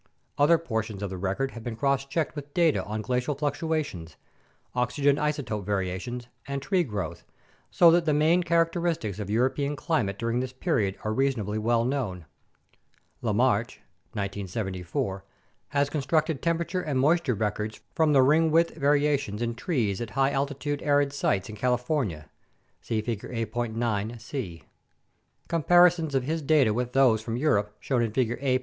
[0.39, 4.15] Other portions of the record have been cross checked with data on glacial fluctuations,
[4.73, 7.23] oxygen isotope variations, and tree growth,
[7.69, 12.25] so that the main characteristics of European climate during this period are reasonably well known.
[13.21, 13.77] LaMarche
[14.13, 15.23] (1974)
[15.67, 20.31] has constructed temperature and moisture records from the ring width variations in trees at high
[20.31, 22.27] altitude arid sites in California
[22.81, 24.63] [see Figure A.9(c)].
[25.47, 28.57] Comparisons of his data with those from Europe shown in Figure A.